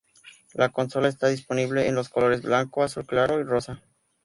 [0.55, 3.83] La consola está disponible en los colores blanco, azul claro y rosa.